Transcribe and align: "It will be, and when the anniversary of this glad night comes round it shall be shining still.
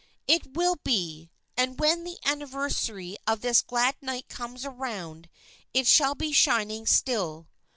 "It 0.25 0.55
will 0.55 0.77
be, 0.83 1.29
and 1.55 1.79
when 1.79 2.03
the 2.05 2.17
anniversary 2.25 3.17
of 3.27 3.41
this 3.41 3.61
glad 3.61 3.97
night 4.01 4.27
comes 4.29 4.65
round 4.65 5.29
it 5.75 5.85
shall 5.85 6.15
be 6.15 6.31
shining 6.31 6.87
still. 6.87 7.47